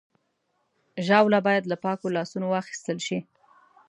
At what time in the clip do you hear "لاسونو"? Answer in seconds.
2.15-2.47